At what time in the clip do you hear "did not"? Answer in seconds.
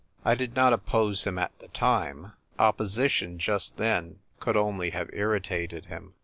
0.33-0.73